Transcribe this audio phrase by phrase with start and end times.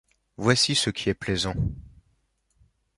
[0.37, 1.53] Voici qui est plaisant!